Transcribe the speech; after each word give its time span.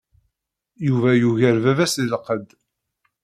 Yuba 0.87 1.09
yugar 1.21 1.55
baba-s 1.63 1.93
di 1.97 2.07
lqedd. 2.13 2.49